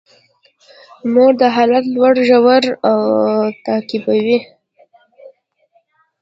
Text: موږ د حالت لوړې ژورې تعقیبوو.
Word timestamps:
موږ 1.13 1.31
د 1.41 1.41
حالت 1.55 1.85
لوړې 1.95 2.23
ژورې 2.29 2.71
تعقیبوو. 3.65 4.37